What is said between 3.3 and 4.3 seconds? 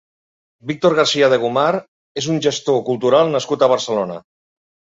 nascut a Barcelona.